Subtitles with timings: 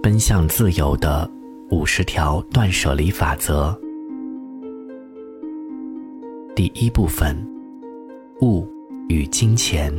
[0.00, 1.28] 奔向自由的
[1.70, 3.78] 五十条断舍离法则。
[6.54, 7.36] 第一部分：
[8.40, 8.66] 物
[9.08, 9.92] 与金钱。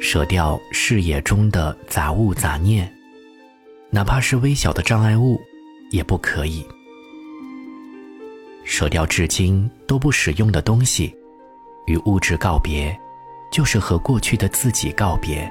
[0.00, 2.90] 舍掉视野中的杂物杂念，
[3.90, 5.38] 哪怕是微小的障碍物，
[5.90, 6.64] 也不可以。
[8.64, 11.14] 舍掉至今都不使用的东西，
[11.86, 12.98] 与物质告别，
[13.50, 15.50] 就是和过去的自己告别。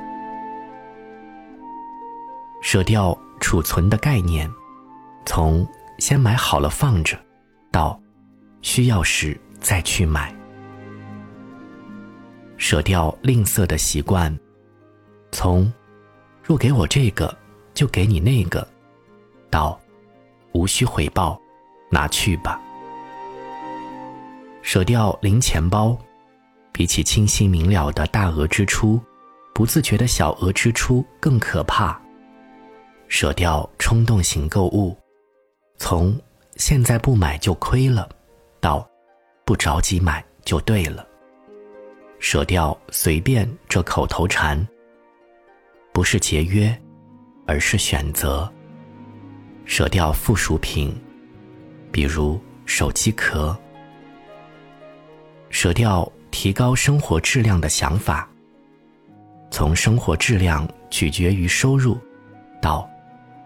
[2.62, 4.50] 舍掉储存的概念，
[5.26, 5.68] 从
[6.00, 7.18] 先买好了放着，
[7.72, 8.00] 到
[8.62, 10.34] 需要时再去买。
[12.58, 14.36] 舍掉吝啬的习惯，
[15.32, 15.72] 从
[16.44, 17.36] 若给我这个，
[17.74, 18.68] 就给你那个，
[19.50, 19.80] 到
[20.54, 21.40] 无需回报，
[21.92, 22.60] 拿去吧。
[24.64, 25.98] 舍掉零钱包，
[26.78, 29.02] 比起清晰明了的大额支出，
[29.52, 32.00] 不自觉的小额支出更可怕。
[33.08, 34.96] 舍掉冲动型购物，
[35.80, 36.16] 从
[36.58, 38.08] 现在不买就亏了，
[38.60, 38.88] 到
[39.44, 41.04] 不着急买就对了。
[42.20, 44.68] 舍掉“随便”这口头禅，
[45.92, 46.80] 不是节约，
[47.48, 48.48] 而是选择。
[49.66, 50.96] 舍掉附属品，
[51.92, 53.58] 比如手机壳。
[55.50, 56.08] 舍掉
[56.40, 58.30] 提高生活质量的想法，
[59.50, 61.98] 从生活质量取决于收入，
[62.62, 62.88] 到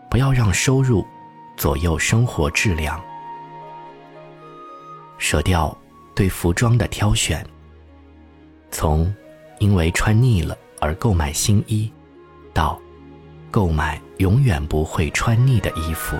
[0.09, 1.08] 不要让收入
[1.56, 3.02] 左右生活质量。
[5.17, 5.75] 舍掉
[6.14, 7.47] 对服装的挑选。
[8.72, 9.09] 从
[9.59, 11.89] 因为穿腻了而购买新衣，
[12.53, 12.78] 到
[13.50, 16.17] 购买永远不会穿腻的衣服。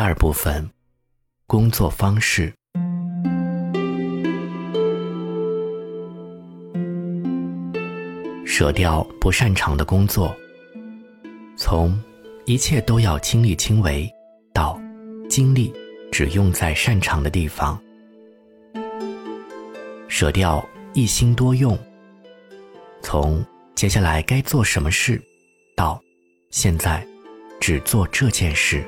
[0.00, 0.66] 第二部分。
[1.46, 2.50] 工作方式，
[8.46, 10.34] 舍掉不擅长的工作，
[11.54, 12.02] 从
[12.46, 14.10] 一切都要亲力亲为，
[14.54, 14.80] 到
[15.28, 15.70] 精力
[16.10, 17.78] 只用在擅长的地方；
[20.08, 21.78] 舍掉一心多用，
[23.02, 23.44] 从
[23.74, 25.20] 接下来该做什么事，
[25.76, 26.00] 到
[26.48, 27.06] 现在
[27.60, 28.82] 只做这件事。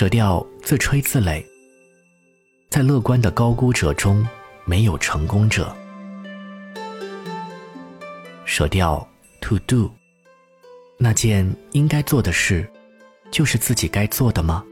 [0.00, 1.44] 舍掉自吹自擂，
[2.70, 4.26] 在乐观的高估者中，
[4.64, 5.76] 没有成功者。
[8.46, 9.06] 舍掉
[9.42, 9.90] to do，
[10.96, 12.66] 那件应该做的事，
[13.30, 14.64] 就是自己该做的吗？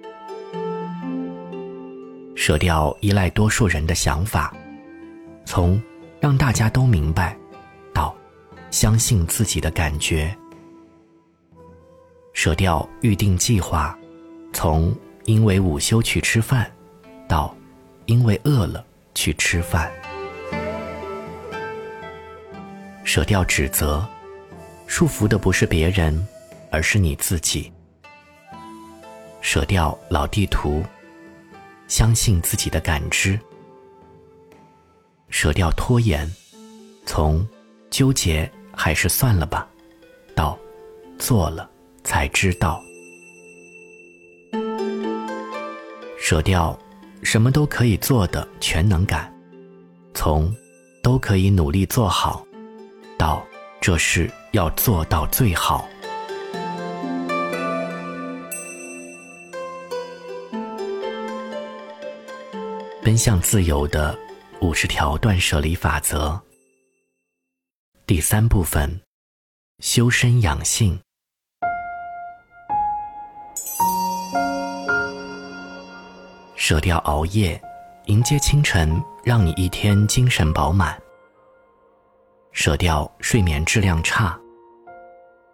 [2.34, 4.56] 舍掉依赖多数人的想法，
[5.44, 5.78] 从
[6.20, 7.36] 让大家都明白，
[7.92, 8.16] 到
[8.70, 10.34] 相信自己的感觉。
[12.32, 13.94] 舍掉预定计划，
[14.54, 14.90] 从。
[15.28, 16.72] 因为午休去吃饭，
[17.28, 17.54] 到
[18.06, 18.82] 因为饿了
[19.14, 19.92] 去吃饭。
[23.04, 24.08] 舍掉指责，
[24.86, 26.26] 束缚的不是别人，
[26.70, 27.70] 而是你自己。
[29.42, 30.82] 舍掉老地图，
[31.88, 33.38] 相信自己的感知。
[35.28, 36.26] 舍掉拖延，
[37.04, 37.46] 从
[37.90, 39.68] 纠结还是算了吧，
[40.34, 40.58] 到
[41.18, 41.68] 做了
[42.02, 42.82] 才知道。
[46.30, 46.78] 舍掉
[47.22, 49.34] 什么都可以做的全能感，
[50.12, 50.54] 从
[51.02, 52.46] 都可以努力做好，
[53.16, 53.42] 到
[53.80, 55.88] 这事要做到最好。
[63.02, 64.14] 奔向自由的
[64.60, 66.38] 五十条断舍离法则，
[68.06, 69.00] 第三部分：
[69.78, 71.00] 修身养性。
[76.68, 77.58] 舍掉熬夜，
[78.08, 81.00] 迎接清晨，让你一天精神饱满。
[82.52, 84.38] 舍掉睡眠质量差，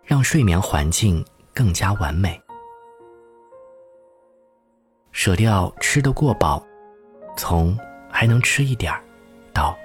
[0.02, 1.24] 让睡眠环境
[1.54, 2.36] 更加完美。
[5.12, 6.60] 舍掉吃得过饱，
[7.36, 7.78] 从
[8.10, 9.00] 还能吃一点儿，
[9.52, 9.78] 到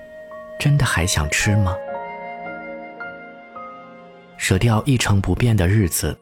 [0.60, 1.76] 真的还想吃吗？
[4.36, 6.20] 舍掉一成不变的日子，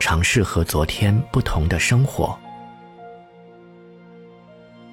[0.00, 2.34] 尝试和昨天不同的生活。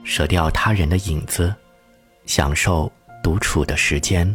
[0.09, 1.53] 舍掉他人的影子，
[2.25, 2.91] 享受
[3.21, 4.27] 独处的时间；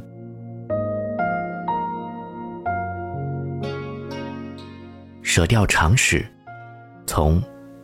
[5.20, 6.24] 舍掉常识，
[7.08, 7.42] 从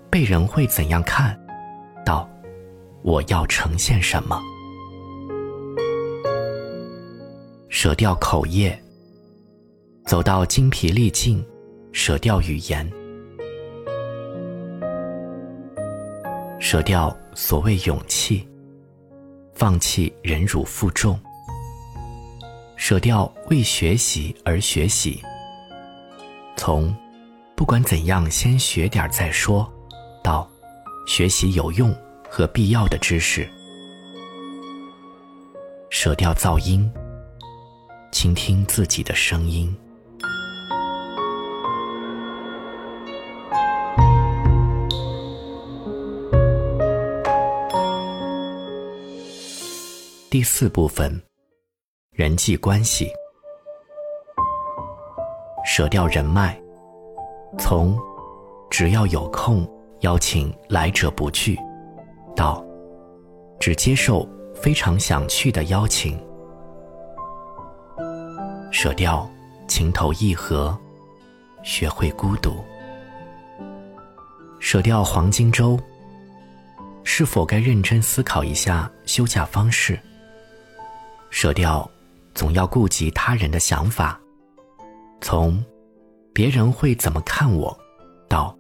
[0.09, 1.37] 被人会怎样看，
[2.05, 2.31] 到
[3.03, 4.41] 我要呈现什么。
[7.69, 8.81] 舍掉口业，
[10.07, 11.45] 走到精疲力尽，
[11.91, 12.89] 舍掉语言，
[16.71, 18.49] 舍掉所谓勇气，
[19.55, 21.19] 放弃忍辱负重，
[22.77, 25.21] 舍掉为学习而学习，
[26.57, 26.97] 从
[27.57, 29.69] 不管怎样先学点再说，
[30.23, 30.49] 到
[31.09, 31.93] 学习有用
[32.31, 33.51] 和必要的知识，
[35.91, 36.89] 舍掉噪音。
[38.13, 39.77] 倾听自己的声音。
[50.31, 51.21] 第四部分，
[52.13, 53.11] 人际关系，
[55.65, 56.57] 舍掉人脉，
[57.59, 57.99] 从
[58.71, 59.69] 只要有空
[60.03, 61.59] 邀请来者不拒，
[62.37, 62.65] 到
[63.59, 64.25] 只接受
[64.55, 66.17] 非常想去的邀请。
[68.71, 69.29] 舍掉
[69.67, 70.79] 情投意合，
[71.65, 72.53] 学会孤独；
[74.61, 75.77] 舍掉黄金周，
[77.03, 79.99] 是否该认真思考一下休假方式？
[81.31, 81.89] 舍掉
[82.35, 84.21] 总要顾及他人的想法，
[85.21, 85.65] 从
[86.33, 87.77] 别人会怎么看我，
[88.29, 88.55] 到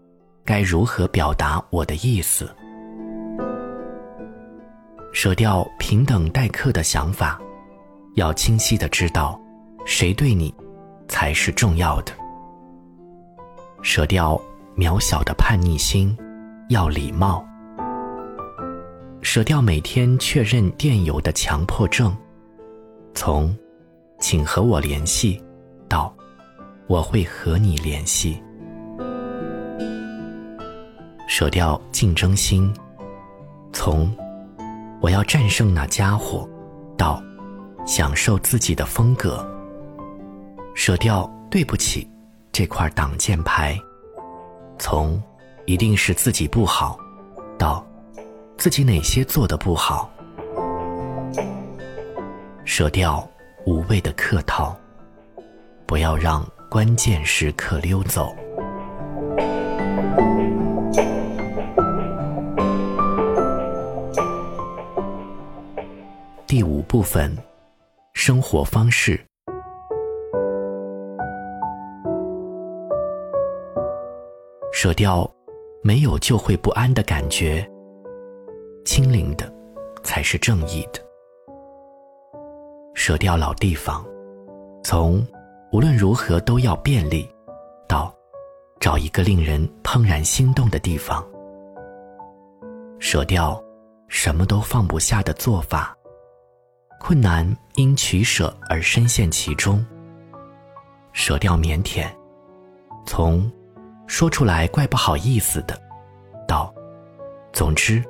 [0.44, 2.48] 该如何表达我的意思？
[5.12, 7.40] 舍掉平等待客的想法，
[8.14, 9.38] 要清晰的知道。
[9.86, 10.54] 谁对你，
[11.08, 12.12] 才是重要的。
[13.82, 14.40] 舍掉
[14.76, 16.16] 渺小的叛逆心，
[16.68, 17.44] 要礼貌。
[19.22, 22.14] 舍掉每天确认电邮的强迫症，
[23.14, 23.56] 从
[24.20, 25.42] “请和我联系”
[25.88, 26.14] 到
[26.86, 28.42] “我会和你联系”。
[31.28, 32.72] 舍掉竞争心，
[33.72, 34.12] 从
[35.00, 36.48] “我要战胜那家伙”
[36.98, 37.22] 到
[37.86, 39.46] “享受自己的风格”。
[40.74, 42.08] 舍掉对不起
[42.52, 43.78] 这块挡箭牌，
[44.78, 45.22] 从
[45.66, 46.98] 一定是自己不好，
[47.58, 47.84] 到
[48.56, 50.10] 自己哪些做的不好。
[52.72, 53.28] 舍掉
[53.66, 54.78] 无谓的客套，
[55.86, 58.32] 不要让关键时刻溜走。
[66.46, 67.36] 第五部分，
[68.14, 69.20] 生活方式。
[74.72, 75.28] 舍掉
[75.82, 77.68] 没有就会不安的感觉，
[78.84, 79.52] 清零的
[80.04, 81.09] 才是正义的。
[83.02, 84.04] 舍掉老地方，
[84.84, 85.26] 从
[85.72, 87.26] 无论如何都要便利，
[87.88, 88.14] 到
[88.78, 91.26] 找一个令人怦然心动的地方。
[92.98, 93.58] 舍掉
[94.08, 95.96] 什么都放不下的做法，
[97.00, 99.82] 困难因取舍而深陷其中。
[101.14, 102.06] 舍掉腼腆，
[103.06, 103.50] 从。
[104.06, 105.80] 说出来怪不好意思的，
[106.46, 106.74] 到，
[107.52, 108.04] 总之，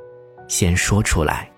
[0.49, 1.49] 先说出来。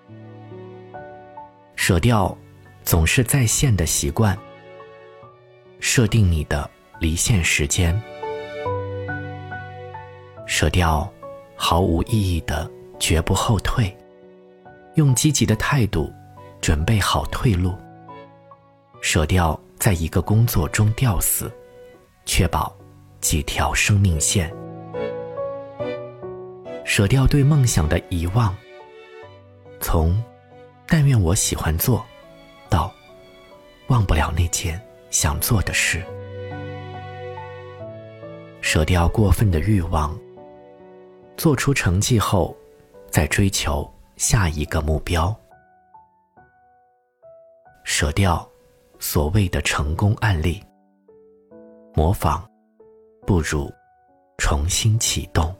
[1.77, 2.37] 舍掉
[2.85, 4.37] 总是在线的习惯，
[5.81, 6.69] 设定你的
[7.01, 8.01] 离线时间。
[10.47, 11.11] 舍掉
[11.57, 13.97] 毫无意义的绝不后退，
[14.97, 16.13] 用积极的态度
[16.61, 17.75] 准备好退路。
[19.01, 21.51] 舍掉在一个工作中吊死，
[22.25, 22.77] 确保。
[23.21, 24.53] 几条生命线，
[26.85, 28.53] 舍掉对梦想的遗忘。
[29.79, 30.21] 从
[30.89, 32.05] “但愿我喜欢做
[33.89, 36.03] ”“忘不了那件想做的事”，
[38.61, 40.19] 舍掉过分的欲望。
[41.37, 42.57] 做出成绩后，
[43.11, 45.35] 再追求下一个目标。
[47.85, 48.49] 舍掉
[48.99, 50.63] 所谓的成功案例，
[51.95, 52.49] 模仿。
[53.25, 53.73] 不如
[54.37, 55.55] 重新启动。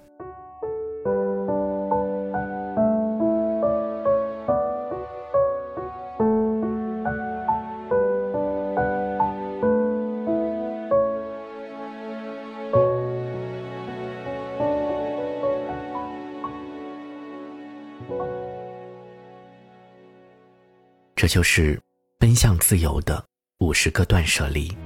[21.23, 21.81] 这就是
[22.19, 23.25] 奔向自由的
[23.61, 24.77] 五十个断舍离。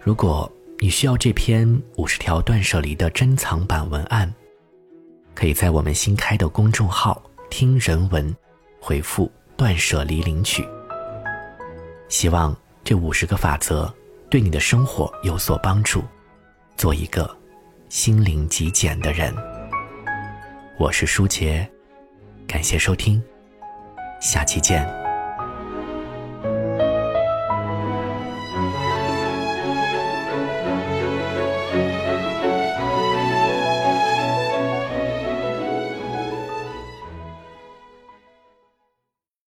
[0.00, 0.48] 如果。
[0.78, 4.32] 你需要这篇五十条断舍离的珍藏版文案，
[5.32, 8.34] 可以在我们新开的公众号“听人文”
[8.82, 10.66] 回复“断舍离”领取。
[12.08, 13.92] 希望这五十个法则
[14.28, 16.02] 对你的生活有所帮助，
[16.76, 17.30] 做一个
[17.88, 19.32] 心灵极简的人。
[20.80, 21.68] 我是舒杰。
[22.48, 23.22] 感谢收听，
[24.20, 25.01] 下期见。